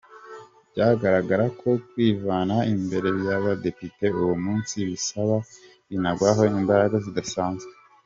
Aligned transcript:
Byagaragaraga 0.71 1.55
ko 1.61 1.69
kwivana 1.87 2.55
imbere 2.73 3.09
y’abadepite 3.25 4.05
uwo 4.19 4.35
munsi 4.43 4.75
bisaba 4.87 5.35
Binagwaho 5.89 6.41
imbaraga 6.59 6.97
zidasanzwe. 7.05 7.71